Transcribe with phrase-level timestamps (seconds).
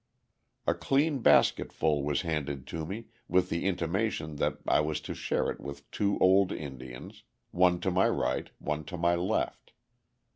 [0.65, 5.51] A clean basketful was handed to me, with the intimation that I was to share
[5.51, 9.73] it with two old Indians, one on my right, one on my left.